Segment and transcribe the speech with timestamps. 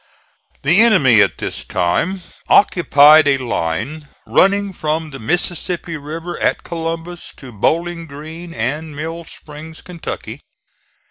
[0.63, 7.31] The enemy at this time occupied a line running from the Mississippi River at Columbus
[7.35, 10.41] to Bowling Green and Mill Springs, Kentucky.